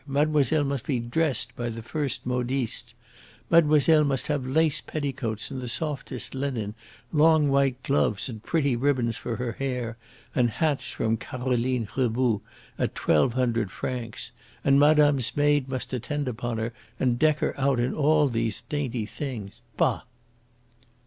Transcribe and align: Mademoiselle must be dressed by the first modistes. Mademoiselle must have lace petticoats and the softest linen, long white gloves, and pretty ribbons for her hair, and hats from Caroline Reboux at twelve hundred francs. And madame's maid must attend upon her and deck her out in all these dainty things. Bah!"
Mademoiselle 0.07 0.63
must 0.63 0.83
be 0.87 0.99
dressed 0.99 1.55
by 1.55 1.69
the 1.69 1.83
first 1.83 2.25
modistes. 2.25 2.95
Mademoiselle 3.51 4.03
must 4.03 4.25
have 4.25 4.47
lace 4.47 4.81
petticoats 4.81 5.51
and 5.51 5.61
the 5.61 5.67
softest 5.67 6.33
linen, 6.33 6.73
long 7.13 7.49
white 7.49 7.83
gloves, 7.83 8.27
and 8.27 8.41
pretty 8.41 8.75
ribbons 8.75 9.15
for 9.15 9.35
her 9.35 9.51
hair, 9.51 9.97
and 10.33 10.49
hats 10.49 10.89
from 10.89 11.17
Caroline 11.17 11.87
Reboux 11.95 12.41
at 12.79 12.95
twelve 12.95 13.33
hundred 13.35 13.69
francs. 13.69 14.31
And 14.63 14.79
madame's 14.79 15.37
maid 15.37 15.69
must 15.69 15.93
attend 15.93 16.27
upon 16.27 16.57
her 16.57 16.73
and 16.99 17.19
deck 17.19 17.37
her 17.37 17.53
out 17.59 17.79
in 17.79 17.93
all 17.93 18.27
these 18.27 18.61
dainty 18.61 19.05
things. 19.05 19.61
Bah!" 19.77 20.01